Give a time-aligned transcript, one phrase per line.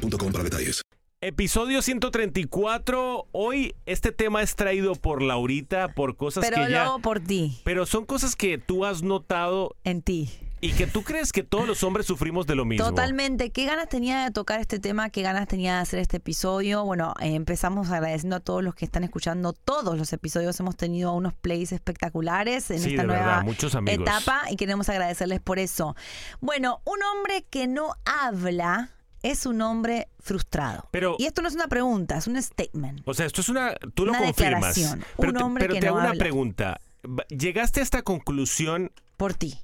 [0.00, 0.82] boostmobile.com para detalles.
[1.22, 3.26] Episodio 134.
[3.32, 6.84] Hoy este tema es traído por Laurita por cosas Pero que ya.
[6.84, 10.30] luego por ti, Pero son cosas que tú has notado en ti.
[10.62, 12.86] y que tú crees que todos los hombres sufrimos de lo mismo.
[12.86, 13.50] Totalmente.
[13.50, 15.08] ¿Qué ganas tenía de tocar este tema?
[15.10, 16.84] ¿Qué ganas tenía de hacer este episodio?
[16.86, 20.58] Bueno, eh, empezamos agradeciendo a todos los que están escuchando todos los episodios.
[20.60, 24.00] Hemos tenido unos plays espectaculares en Sí, esta de nueva verdad, muchos amigos.
[24.06, 25.96] etapa y queremos agradecerles por eso.
[26.40, 28.90] Bueno, un hombre que no habla
[29.22, 30.88] es un hombre frustrado.
[30.90, 33.02] Pero- y esto no es una pregunta, es un statement.
[33.04, 33.74] O sea, esto es una.
[33.94, 34.74] Tú lo Una confirmas.
[34.74, 35.04] declaración.
[35.16, 36.80] Pero Un te, hombre pero que te no hago una pregunta.
[37.28, 39.58] ¿Llegaste a esta conclusión Por ti.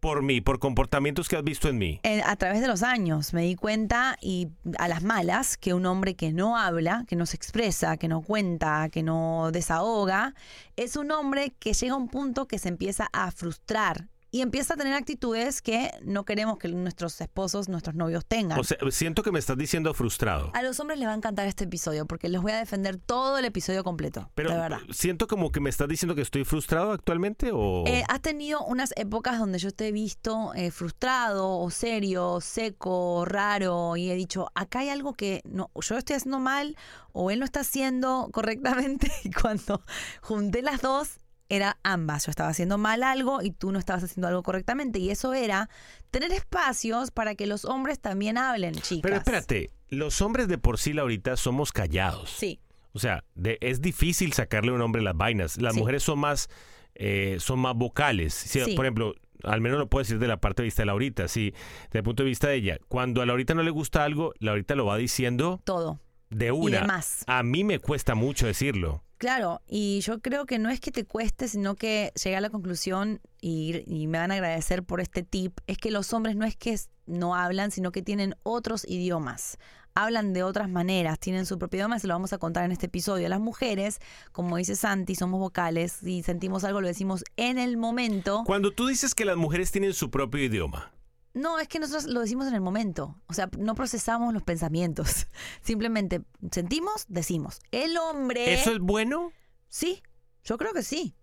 [0.00, 2.00] por mí, por comportamientos que has visto en mí?
[2.24, 6.14] A través de los años me di cuenta y a las malas que un hombre
[6.14, 10.34] que no habla, que no se expresa, que no cuenta, que no desahoga,
[10.76, 14.74] es un hombre que llega a un punto que se empieza a frustrar y empieza
[14.74, 18.58] a tener actitudes que no queremos que nuestros esposos, nuestros novios tengan.
[18.58, 20.50] O sea, siento que me estás diciendo frustrado.
[20.54, 23.38] a los hombres les va a encantar este episodio porque les voy a defender todo
[23.38, 24.30] el episodio completo.
[24.34, 24.80] Pero de verdad.
[24.90, 27.84] siento como que me estás diciendo que estoy frustrado actualmente o.
[27.86, 33.24] Eh, ¿Has tenido unas épocas donde yo te he visto eh, frustrado o serio, seco,
[33.24, 36.76] raro y he dicho, acá hay algo que no, yo estoy haciendo mal
[37.12, 39.10] o él no está haciendo correctamente?
[39.24, 39.82] Y cuando
[40.20, 41.18] junté las dos,
[41.48, 42.26] era ambas.
[42.26, 44.98] Yo estaba haciendo mal algo y tú no estabas haciendo algo correctamente.
[44.98, 45.68] Y eso era
[46.10, 49.00] tener espacios para que los hombres también hablen, chicas.
[49.02, 52.30] Pero espérate, los hombres de por sí, ahorita somos callados.
[52.30, 52.60] Sí,
[52.92, 55.58] O sea, de- es difícil sacarle a un hombre las vainas.
[55.60, 55.80] Las Sí.
[55.80, 56.48] mujeres son más,
[56.94, 58.34] eh, son más vocales.
[58.34, 58.74] Si, Sí.
[58.74, 59.14] Por ejemplo,
[59.44, 61.28] al menos lo puedo decir de la parte de vista de Laurita.
[61.28, 61.52] Sí,
[61.84, 62.78] desde el punto de vista de ella.
[62.88, 66.00] Cuando a Laurita no le gusta algo, Laurita lo va diciendo todo.
[66.30, 66.80] de una.
[66.80, 67.24] de más.
[67.28, 69.04] A mí me cuesta mucho decirlo.
[69.18, 72.50] Claro, y yo creo que no es que te cueste, sino que llegué a la
[72.50, 76.54] conclusión y, me van a agradecer por este tip, es que los hombres no es
[76.56, 79.58] que no hablan, sino que tienen otros idiomas.
[79.94, 82.86] Hablan de otras maneras, tienen su propio idioma se lo vamos a contar en este
[82.86, 83.28] episodio.
[83.28, 83.98] Las mujeres,
[84.30, 88.44] como dice Santi, somos vocales y sentimos algo, lo decimos en el momento.
[88.46, 90.92] Cuando tú dices que las mujeres tienen su propio idioma,
[91.34, 93.20] No, es que nosotros lo decimos en el momento.
[93.26, 95.26] O sea, no procesamos los pensamientos.
[95.62, 97.60] Simplemente sentimos, decimos.
[97.70, 98.54] El hombre...
[98.54, 99.30] ¿eso es bueno?
[99.68, 100.02] Sí,
[100.44, 101.14] yo creo que sí.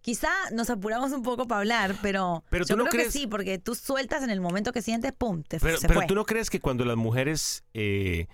[0.00, 3.18] Quizá nos apuramos un poco para hablar, pero, Pero yo tú no creo crees- que
[3.20, 6.06] sí, porque tú sueltas en el momento que sientes, pum, te Pero, se pero fue.
[6.06, 8.26] tú no crees que cuando las mujeres eh,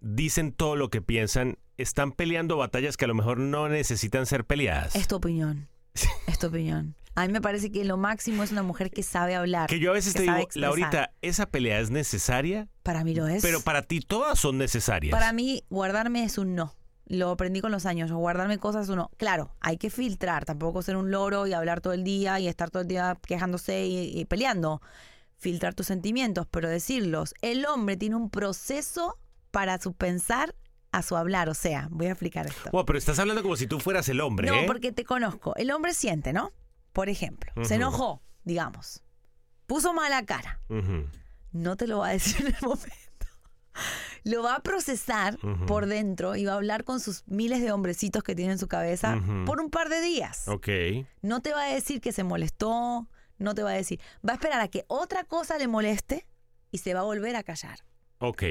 [0.00, 4.44] dicen todo lo que piensan, están peleando batallas que a lo mejor no necesitan ser
[4.46, 4.94] peleadas.
[4.96, 5.68] Es tu opinión.
[6.26, 6.94] Es tu opinión.
[7.18, 9.68] A mí me parece que lo máximo es una mujer que sabe hablar.
[9.68, 10.48] Que yo a veces te digo.
[10.54, 13.42] Laurita, esa pelea es necesaria, Para mí lo es.
[13.42, 15.10] pero para ti todas son necesarias.
[15.10, 16.74] Para mí, guardarme es un no.
[17.06, 18.12] Lo aprendí con los años.
[18.12, 19.10] Guardarme cosas es un no.
[19.16, 20.44] Claro, hay que filtrar.
[20.44, 23.86] Tampoco ser un loro y hablar todo el día y estar todo el día quejándose
[23.86, 24.80] y, y peleando.
[25.38, 27.34] Filtrar tus sentimientos, pero decirlos.
[27.42, 29.18] El hombre tiene un proceso
[29.50, 30.54] para su pensar
[30.92, 31.48] a su hablar.
[31.48, 32.70] O sea, voy a explicar esto.
[32.72, 34.64] Wow, pero estás hablando como si tú fueras el hombre, No, ¿eh?
[34.68, 35.54] porque te conozco.
[35.56, 36.52] El hombre siente, ¿no?
[36.98, 39.04] Por ejemplo, se enojó, digamos.
[39.68, 40.60] Puso mala cara.
[41.52, 43.26] No te lo va a decir en el momento.
[44.24, 45.38] Lo va a procesar
[45.68, 48.66] por dentro y va a hablar con sus miles de hombrecitos que tiene en su
[48.66, 49.16] cabeza
[49.46, 50.48] por un par de días.
[50.48, 50.68] Ok.
[51.22, 53.06] No te va a decir que se molestó,
[53.38, 54.00] no te va a decir.
[54.28, 56.26] Va a esperar a que otra cosa le moleste
[56.72, 57.78] y se va a volver a callar.
[58.18, 58.42] Ok.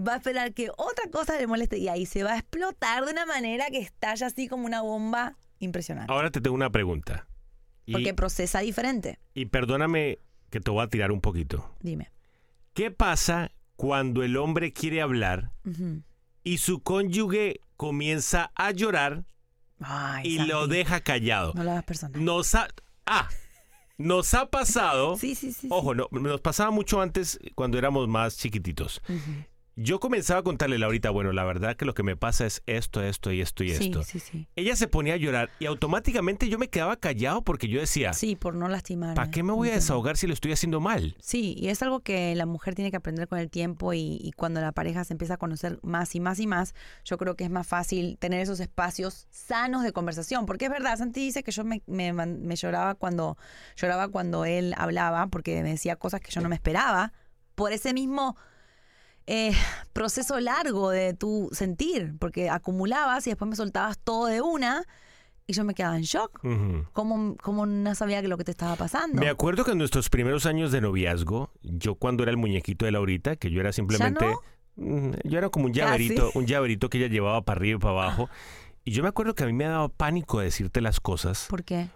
[0.00, 3.12] Va a esperar que otra cosa le moleste y ahí se va a explotar de
[3.12, 6.10] una manera que estalla así como una bomba impresionante.
[6.10, 7.26] Ahora te tengo una pregunta.
[7.86, 9.18] Y, Porque procesa diferente.
[9.34, 10.18] y perdóname
[10.50, 11.70] que te voy a tirar un poquito.
[11.80, 12.10] Dime.
[12.72, 15.52] ¿Qué pasa cuando el hombre quiere hablar
[16.42, 19.24] y su cónyuge comienza a llorar
[19.80, 21.52] Ay, y lo deja callado?
[21.54, 22.24] No lo personal.
[22.24, 22.68] Nos ha,
[23.06, 23.28] ah,
[23.98, 25.16] nos ha pasado.
[25.20, 25.68] Sí, sí, sí.
[25.70, 29.02] Ojo, no, nos pasaba mucho antes cuando éramos más chiquititos.
[29.76, 32.62] Yo comenzaba a contarle a Laurita, bueno, la verdad que lo que me pasa es
[32.66, 34.04] esto, esto y esto y Sí, esto.
[34.04, 34.46] sí, sí.
[34.54, 38.36] Ella se ponía a llorar y automáticamente yo me quedaba callado porque yo decía, Sí,
[38.36, 39.14] por no lastimar.
[39.16, 41.16] ¿para qué me voy a desahogar si lo estoy haciendo mal?
[41.20, 44.30] Sí, y es algo que la mujer tiene que aprender con el tiempo y, y
[44.32, 46.74] cuando la pareja se empieza a conocer más y más y más,
[47.04, 50.46] yo creo que es más fácil tener esos espacios sanos de conversación.
[50.46, 53.36] Porque es verdad, Santi dice que yo me, me lloraba cuando
[53.76, 57.12] lloraba cuando él hablaba porque me decía cosas que yo no me esperaba.
[57.56, 58.36] Por ese mismo
[59.26, 59.52] eh,
[59.92, 64.84] proceso largo de tu sentir, porque acumulabas y después me soltabas todo de una
[65.46, 66.40] y yo me quedaba en shock.
[66.44, 66.86] Ujú.
[66.92, 69.20] ¿Cómo, cómo no sabía lo que te estaba pasando?
[69.20, 72.92] Me acuerdo que en nuestros primeros años de noviazgo, yo cuando era el muñequito de
[72.92, 74.26] Laurita, que yo era simplemente...
[74.26, 74.40] no?
[74.76, 75.80] Mm, Yo era como un Casi.
[75.84, 78.28] llaverito, un llaverito que ella llevaba para arriba y para abajo.
[78.84, 81.88] Y yo me acuerdo que a mí me daba pánico decirte las cosas ¿Por qué?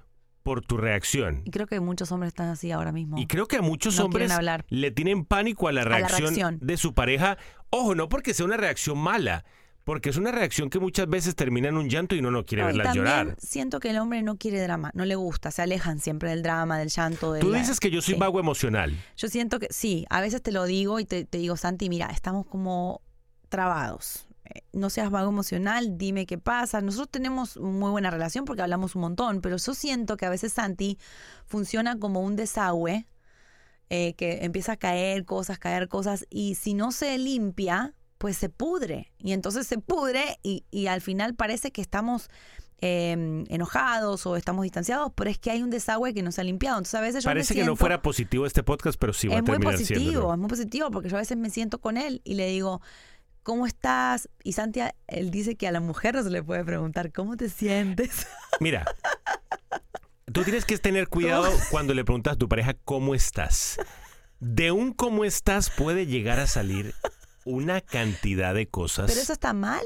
[0.49, 1.43] Por tu reacción.
[1.45, 3.19] Y creo que muchos hombres están así ahora mismo.
[3.19, 4.65] Y creo que a muchos No hombres hablar.
[4.71, 7.37] le tienen pánico a la, la reacción de su pareja.
[7.69, 9.45] Ojo, no porque sea una reacción mala,
[9.85, 12.63] porque es una reacción que muchas veces termina en un llanto y uno no quiere
[12.63, 13.37] No, también llorar.
[13.39, 16.79] siento que el hombre no quiere drama, no le gusta, se alejan siempre del drama,
[16.79, 17.35] del llanto.
[17.35, 18.21] de Tú la- dices que yo soy Sí.
[18.21, 18.97] vago emocional.
[19.19, 22.07] Yo siento que sí, a veces te lo digo y te, te digo, Santi, mira,
[22.07, 23.03] estamos como
[23.51, 24.28] trabados.
[24.73, 26.81] No seas vago emocional, dime qué pasa.
[26.81, 30.53] Nosotros tenemos muy buena relación porque hablamos un montón, pero yo siento que a veces
[30.53, 30.99] Santi
[31.47, 33.07] funciona como un desagüe
[33.91, 38.49] eh, que empieza a caer cosas, caer cosas, y si no se limpia, pues se
[38.49, 39.13] pudre.
[39.19, 42.29] Y entonces se pudre y, y al final parece que estamos
[42.81, 46.45] eh, enojados o estamos distanciados, pero es que hay un desagüe que no se ha
[46.45, 46.79] limpiado.
[46.79, 49.35] Entonces a veces yo me Parece que no fuera positivo este podcast, pero sí va
[49.35, 50.33] es a muy terminar positivo, siéndolo.
[50.33, 52.81] es muy positivo, porque yo a veces me siento con él y le digo,
[53.49, 54.29] ¿cómo estás?
[54.45, 57.49] Y Santi, él dice que a la mujer no se le puede preguntar, ¿cómo te
[57.49, 58.27] sientes?
[58.61, 58.85] Mira,
[60.31, 63.79] tú tienes que tener cuidado cuando le preguntas a tu pareja cómo estás.
[64.39, 66.95] De un cómo estás puede llegar a salir
[67.47, 69.07] una cantidad de cosas.
[69.09, 69.83] Pero eso está mal.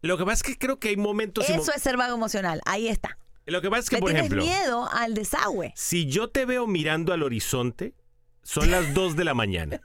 [0.00, 1.48] Lo que pasa es que creo que hay momentos...
[1.48, 3.16] mo- Eso es ser vago emocional, ahí está.
[3.46, 5.72] Lo que pasa es que, Le por tienes ejemplo, miedo al desagüe.
[5.76, 7.94] si yo te veo mirando al horizonte,
[8.42, 9.80] son las 2 de la mañana,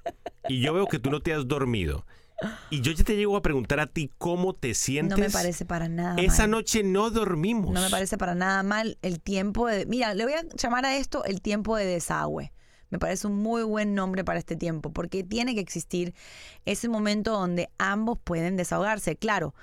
[0.49, 2.07] y yo veo que tú no te has dormido,
[2.69, 5.65] y yo ya te llego a preguntar a ti cómo te sientes, No me parece
[5.65, 6.51] para nada esa mal.
[6.51, 7.71] noche no dormimos.
[7.71, 9.85] No me parece para nada mal el tiempo de...
[9.85, 12.51] Mira, le voy a llamar a esto el tiempo de desagüe.
[12.89, 16.13] Me parece un muy buen nombre para este tiempo, porque tiene que existir
[16.63, 19.17] ese momento donde ambos pueden desahogarse.
[19.17, 19.53] Claro,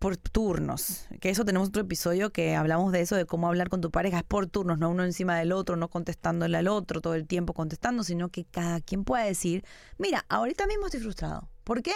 [0.00, 3.82] por turnos, que eso tenemos otro episodio que hablamos de eso, de cómo hablar con
[3.82, 7.14] tu pareja, es por turnos, no uno encima del otro, no contestándole al otro todo
[7.14, 9.62] el tiempo contestando, sino que cada quien pueda decir,
[9.98, 11.50] mira, ahorita mismo estoy frustrado.
[11.70, 11.92] ¿Por qué?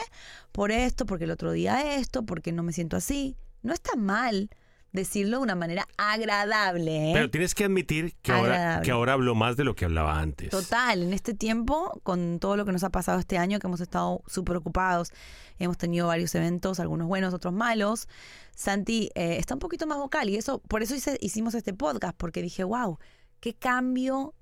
[0.52, 3.36] Por esto, porque el otro día esto, porque no me siento así.
[3.62, 4.48] No está mal
[4.92, 7.10] decirlo de una manera agradable.
[7.10, 7.12] ¿eh?
[7.12, 8.84] Pero tienes que admitir que ahora, Agradable.
[8.84, 10.50] que ahora hablo más de lo que hablaba antes.
[10.50, 13.80] Total, en este tiempo, con todo lo que nos ha pasado este año, que hemos
[13.80, 15.10] estado súper ocupados,
[15.58, 18.06] hemos tenido varios eventos, algunos buenos, otros malos,
[18.54, 22.16] Santi eh, está un poquito más vocal y eso, por eso hice- hicimos este podcast,
[22.16, 23.00] porque dije, wow,
[23.40, 24.34] qué cambio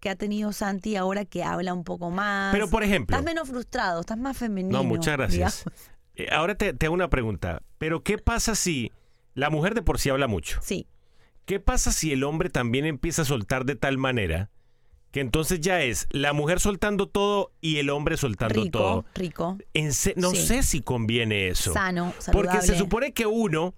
[0.00, 2.52] que ha tenido Santi ahora que habla un poco más.
[2.52, 4.78] Pero por ejemplo, estás menos frustrado, estás más femenino.
[4.78, 5.64] no, muchas gracias.
[6.18, 7.60] Eh, ahora te, te hago una pregunta.
[7.76, 8.90] Pero ¿qué pasa si
[9.34, 10.58] la mujer de por sí habla mucho?
[10.62, 10.86] Sí,
[11.44, 14.48] ¿Qué pasa si el hombre también empieza a soltar de tal manera
[15.10, 19.04] que entonces ya es la mujer soltando todo y el hombre soltando rico, todo?
[19.14, 20.46] rico, En no Sí.
[20.46, 21.74] sé si conviene eso.
[21.74, 23.74] sano, porque se supone que uno,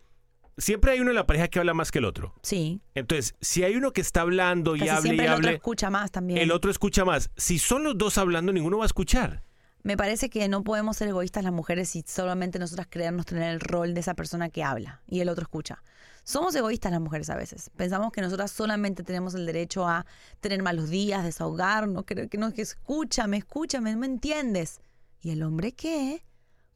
[0.58, 2.34] siempre hay uno en la pareja que habla más que el otro.
[2.42, 5.46] Sí, Entonces, si hay uno que está hablando y casi hable y siempre el otro
[5.46, 6.38] hable, escucha más también.
[6.40, 7.30] el otro escucha más.
[7.36, 9.42] Si son los dos hablando, ninguno va a escuchar.
[9.82, 13.60] Me parece que no podemos ser egoístas las mujeres si solamente nosotras creernos tener el
[13.60, 15.82] rol de esa persona que habla y el otro escucha.
[16.24, 17.70] Somos egoístas las mujeres a veces.
[17.76, 20.04] Pensamos que nosotras solamente tenemos el derecho a
[20.40, 24.80] tener malos días, desahogarnos, que, que no, que escúchame, escúchame, no me entiendes.
[25.22, 26.22] ¿Y el hombre qué?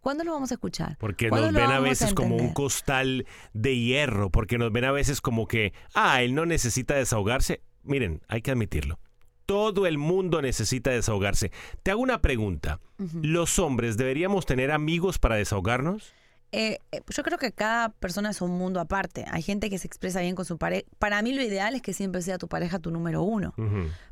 [0.03, 0.97] ¿Cuándo lo vamos a escuchar?
[0.99, 4.91] Porque ¿Cuándo nos ven a veces como un costal de hierro, porque nos ven a
[4.91, 7.63] veces como que, ah, él no necesita desahogarse.
[7.85, 8.99] Miren, hay que admitirlo.
[9.47, 11.53] Todo el mundo necesita desahogarse.
[11.85, 12.81] Te hago una pregunta.
[13.23, 16.13] ¿Los hombres deberíamos tener amigos para desahogarnos?
[16.51, 19.25] Eh, eh, yo creo que cada persona es un mundo aparte.
[19.31, 20.85] Hay gente que se expresa bien con su pareja.
[20.99, 23.55] Para mí lo ideal es que siempre sea tu pareja tu número uno.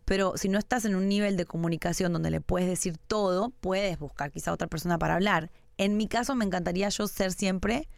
[0.05, 3.99] Pero si no estás en un nivel de comunicación donde le puedes decir todo, puedes
[3.99, 5.51] buscar quizá otra persona para hablar.
[5.83, 7.89] En mi caso me encantaría yo ser siempre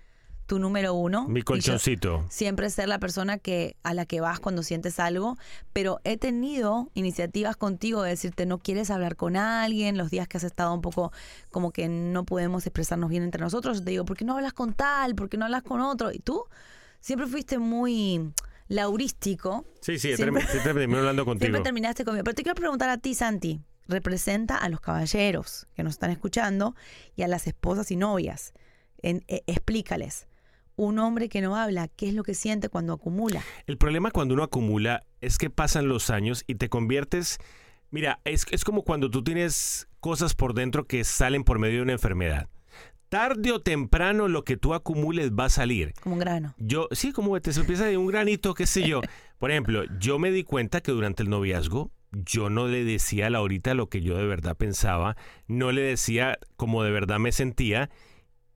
[0.46, 1.26] tu número uno.
[1.28, 2.24] Mi colchoncito.
[2.28, 5.36] Siempre ser la persona que a la que vas cuando sientes algo,
[5.72, 10.36] pero he tenido iniciativas contigo de decirte no quieres hablar con alguien, los días que
[10.36, 11.12] has estado un poco
[11.50, 14.52] como que no podemos expresarnos bien entre nosotros, yo te digo, ¿por qué no hablas
[14.52, 15.14] con tal?
[15.16, 16.12] ¿Por qué no hablas con otro?
[16.12, 16.44] Y tú
[17.00, 18.32] siempre fuiste muy
[18.68, 21.46] laurístico Sí, sí, Siempre- termino hablando contigo.
[21.46, 22.24] Siempre terminaste conmigo.
[22.24, 23.60] Pero te quiero preguntar a ti, Santi.
[23.88, 26.74] Representa a los caballeros que nos están escuchando
[27.16, 28.52] y a las esposas y novias.
[29.02, 30.28] En- eh, explícales.
[30.76, 33.42] Un hombre que no habla, ¿qué es lo que siente cuando acumula?
[33.66, 37.38] El problema cuando uno acumula es que pasan los años y te conviertes...
[37.90, 41.82] Mira, es, es como cuando tú tienes cosas por dentro que salen por medio de
[41.82, 42.48] una enfermedad.
[43.10, 45.92] Tarde o temprano lo que tú acumules va a salir.
[46.02, 46.54] Como un grano.
[46.56, 49.02] Yo, sí, como te empieza de un granito, qué sé yo.
[49.38, 53.30] Por ejemplo, yo me di cuenta que durante el noviazgo yo no le decía a
[53.30, 55.16] Laurita lo que yo de verdad pensaba,
[55.46, 57.90] no le decía como de verdad me sentía.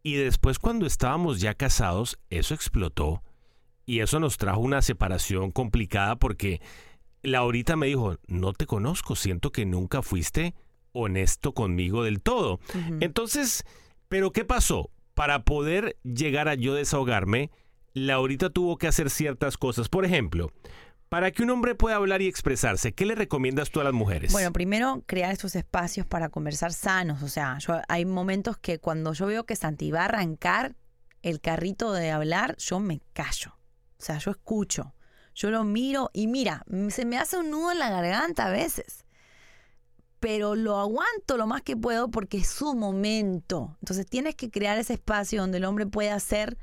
[0.02, 3.22] Y después cuando estábamos ya casados, eso explotó.
[3.86, 6.60] Y eso nos trajo una separación complicada porque
[7.22, 10.54] Laurita me dijo, no te conozco, siento que nunca fuiste
[10.92, 12.58] honesto conmigo del todo.
[13.00, 13.64] Entonces,
[14.08, 14.90] ¿pero qué pasó?
[15.14, 17.50] Para poder llegar a yo desahogarme,
[17.94, 19.88] Laurita tuvo que hacer ciertas cosas.
[19.88, 20.52] Por ejemplo,
[21.08, 24.32] para que un hombre pueda hablar y expresarse, ¿qué le recomiendas tú a las mujeres?
[24.32, 27.22] Bueno, primero crear estos espacios para conversar sanos.
[27.22, 27.58] O sea,
[27.88, 30.75] hay momentos que cuando yo veo que Santi va a arrancar
[31.22, 33.56] el carrito de hablar, yo me callo.
[33.98, 34.94] O sea, yo escucho.
[35.34, 39.04] Yo lo miro y mira, se me hace un nudo en la garganta a veces.
[40.18, 43.76] Pero lo aguanto lo más que puedo porque es su momento.
[43.82, 46.56] Entonces tienes que crear ese espacio donde el hombre pueda ser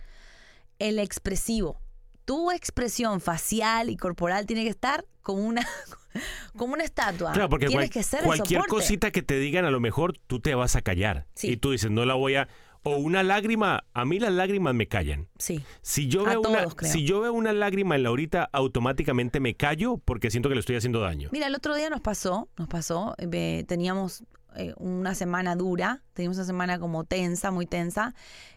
[0.79, 1.82] el expresivo.
[2.25, 5.67] Tu expresión facial y corporal tiene que estar como una,
[6.57, 7.31] como una estatua.
[7.33, 10.55] Claro, porque Tienes que ser cualquier cosita que te digan, a lo mejor tú te
[10.55, 11.25] vas a callar.
[11.35, 11.51] Sí.
[11.51, 12.47] Y tú dices, no la voy a...
[12.85, 15.29] O una lágrima, a mí las lágrimas me callan.
[15.39, 15.63] Sí.
[15.81, 16.91] Si yo, veo una, creo.
[16.91, 20.75] si yo veo una lágrima en Laurita, automáticamente me callo porque siento que le estoy
[20.75, 21.29] haciendo daño.
[21.31, 24.25] Mira, el otro día nos pasó, nos pasó, eh, teníamos
[24.57, 28.13] eh, una semana dura, teníamos una semana como tensa, muy tensa,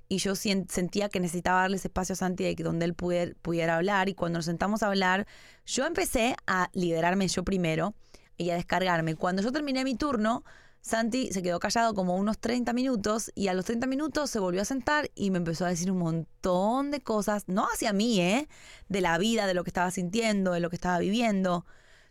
[0.09, 3.77] y yo sentía que necesitaba darle ese espacio a Santi de donde él pudiera, pudiera
[3.77, 5.27] hablar, y cuando nos sentamos a hablar,
[5.65, 7.95] yo empecé a liderarme yo primero
[8.37, 9.15] y a descargarme.
[9.17, 10.45] Cuando yo terminé mi turno,
[10.81, 14.63] Santi se quedó callado como unos 30 minutos y a los 30 minutos se volvió
[14.63, 18.49] a sentar y me empezó a decir un montón de cosas, no hacia mí, ¿eh?
[18.89, 21.67] De la vida, de lo que estaba sintiendo, de lo que estaba viviendo.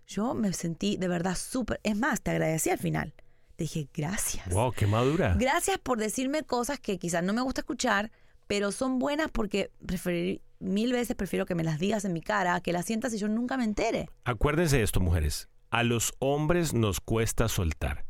[0.08, 1.80] Yo me sentí de verdad súper.
[1.84, 3.14] Es más, te agradecí al final.
[3.56, 4.50] Te dije, gracias.
[4.50, 5.36] Wow, qué madura.
[5.40, 8.12] Gracias por decirme cosas que quizás no me gusta escuchar,
[8.48, 12.60] pero son buenas porque preferir, mil veces prefiero que me las digas en mi cara,
[12.62, 14.10] que las sientas y yo nunca me entere.
[14.26, 15.48] Acuérdense de esto, mujeres.
[15.72, 18.06] A los hombres nos cuesta soltar.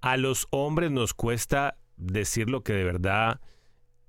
[0.00, 3.40] A los hombres nos cuesta decir lo que de verdad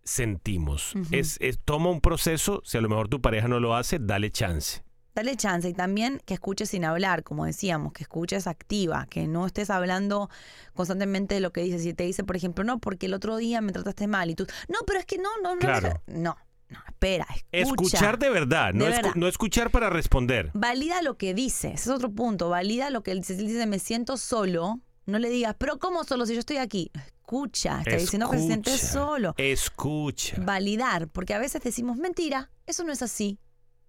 [0.03, 0.93] sentimos.
[1.11, 4.29] Es, es- toma un proceso, si a lo mejor tu pareja no lo hace, dale
[4.31, 4.83] chance.
[5.15, 9.45] Dale chance y también que escuches sin hablar, como decíamos, que escuches activa, que no
[9.45, 10.29] estés hablando
[10.73, 11.83] constantemente de lo que dices.
[11.83, 14.45] Si te dice, por ejemplo, no, porque el otro día me trataste mal y tú,
[14.69, 15.59] no, pero es que no, no, no.
[15.59, 16.01] Claro.
[16.07, 16.35] No,
[16.69, 17.97] no, espera, escucha.
[17.97, 19.11] Escuchar de verdad, no, escu- verdad.
[19.15, 20.49] no escuchar para responder.
[20.55, 22.49] Valida lo que dice, ese es otro punto.
[22.49, 23.35] Valida lo que él dice.
[23.35, 26.57] Si él dice, me siento solo, no le digas, pero ¿cómo solo si yo estoy
[26.57, 26.91] aquí?
[26.95, 29.35] Escucha, está diciendo que se siente solo.
[29.37, 30.37] Escucha.
[30.41, 33.37] Validar, porque a veces decimos, mentira, eso no es así.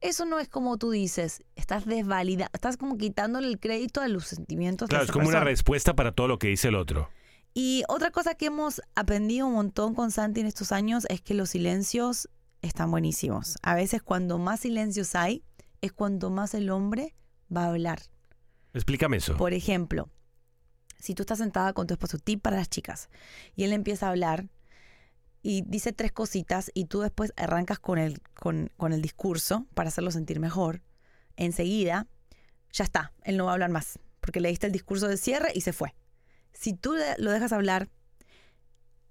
[0.04, 1.42] Eso no es como tú dices.
[1.56, 5.40] Estás desvalida, estás como quitándole el crédito a los sentimientos Claro, de es como una
[5.40, 7.08] respuesta para todo lo que dice el otro.
[7.54, 11.32] Y otra cosa que hemos aprendido un montón con Santi en estos años es que
[11.32, 12.28] los silencios
[12.60, 13.56] están buenísimos.
[13.62, 15.42] A veces cuando más silencios hay,
[15.80, 17.14] es cuando más el hombre
[17.54, 18.02] va a hablar.
[18.74, 19.38] Explícame eso.
[19.38, 20.10] Por ejemplo,
[20.98, 23.08] si tú estás sentada con tu esposo, tip para las chicas,
[23.56, 24.48] y él empieza a hablar
[25.44, 29.90] y dice tres cositas y tú después arrancas con el, con, con el discurso para
[29.90, 30.80] hacerlo sentir mejor,
[31.36, 32.08] enseguida
[32.72, 35.52] ya está, él no va a hablar más, porque le diste el discurso de cierre
[35.54, 35.94] y se fue.
[36.54, 37.88] Si tú lo dejas hablar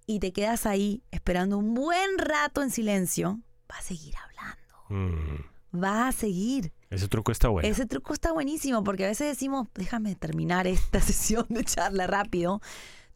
[0.08, 3.40] y te quedas ahí esperando un buen rato en silencio,
[3.72, 6.74] va a seguir hablando, Mm, va a seguir.
[6.90, 7.68] ese truco está bueno.
[7.70, 12.60] Ese truco está buenísimo porque a veces decimos, déjame terminar esta sesión de charla rápido.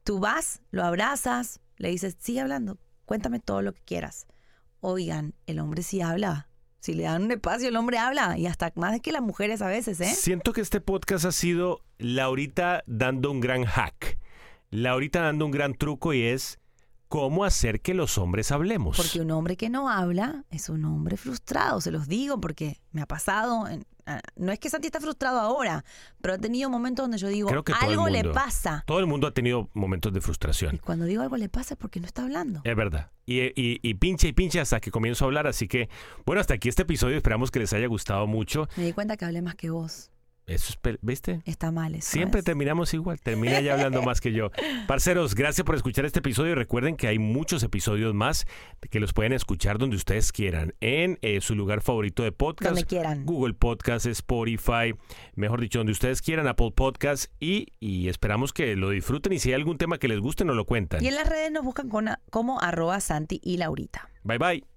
[0.04, 2.78] Tú vas, lo abrazas, le dices, sigue hablando,
[3.08, 4.28] cuéntame todo lo que quieras.
[4.82, 6.50] Oigan, el hombre sí habla.
[6.80, 8.38] Si le dan un espacio, el hombre habla.
[8.38, 10.14] Y hasta más que las mujeres a veces, ¿eh?
[10.14, 14.20] Siento que este podcast ha sido Laurita dando un gran hack.
[14.70, 16.60] Laurita dando un gran truco y es
[17.08, 18.98] cómo hacer que los hombres hablemos.
[18.98, 23.02] Porque un hombre que no habla es un hombre frustrado, se los digo, porque me
[23.02, 23.68] ha pasado.
[23.68, 25.84] en- ah, no es que Santi está frustrado ahora,
[26.22, 28.34] pero ha tenido momentos donde yo digo, Creo que algo le mundo.
[28.34, 28.84] pasa.
[28.88, 30.78] Todo el mundo ha tenido momentos de Y frustración.
[30.84, 32.62] cuando digo algo le pasa es porque no está hablando.
[32.64, 33.12] Es verdad.
[33.26, 35.48] Y, y, y pinche y pinche hasta que comienzo a hablar.
[35.48, 35.90] Así que,
[36.26, 37.18] bueno, hasta aquí este episodio.
[37.18, 38.68] Esperamos que les haya gustado mucho.
[38.78, 40.12] Me di cuenta que hablé más que vos.
[40.48, 41.42] Eso es, ¿viste?
[41.44, 42.10] Está mal eso.
[42.10, 44.50] Siempre terminamos igual, termina ya hablando más que yo.
[44.88, 46.56] Parceros, gracias por escuchar este episodio.
[46.56, 48.48] Recuerden que hay muchos episodios más
[48.90, 52.72] que los pueden escuchar donde ustedes quieran, en eh, su lugar favorito de podcast.
[52.72, 53.26] Donde quieran.
[53.26, 54.96] Google Podcast, Spotify,
[55.36, 59.50] mejor dicho, donde ustedes quieran, Apple Podcast y, y esperamos que lo disfruten y si
[59.50, 61.04] hay algún tema que les guste nos lo cuentan.
[61.04, 64.10] Y en las redes nos buscan con, como arroba Santi y Laurita.
[64.24, 64.77] Bye bye.